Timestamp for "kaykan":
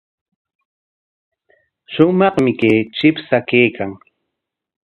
3.49-3.91